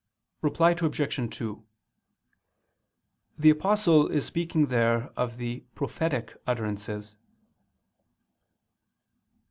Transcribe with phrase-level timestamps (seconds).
[0.41, 1.35] Reply Obj.
[1.37, 1.63] 2:
[3.37, 7.17] The Apostle is speaking there of the prophetic utterances.